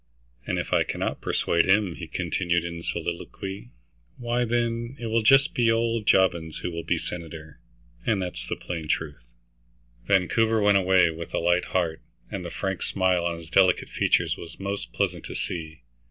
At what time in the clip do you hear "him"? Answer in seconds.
1.69-1.93